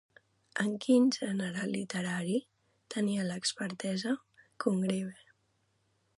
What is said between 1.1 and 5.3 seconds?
gènere literari tenia l'expertesa Congreve?